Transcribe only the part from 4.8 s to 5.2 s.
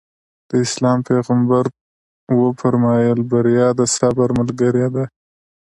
ده.